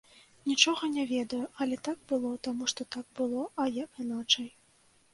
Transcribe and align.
Нічога 0.51 0.89
не 0.95 1.03
ведаю, 1.11 1.41
але 1.65 1.75
так 1.89 1.97
было, 2.13 2.33
таму 2.49 2.63
што 2.75 2.81
так 2.99 3.05
было, 3.23 3.41
а 3.61 3.71
як 3.81 3.89
іначай. 4.07 4.53